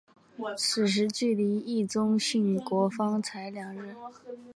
[0.57, 3.93] 此时距离毅宗殉国方才两日。